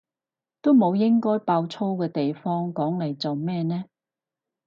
[0.63, 3.85] 都冇必要爆粗嘅地方講嚟做咩呢？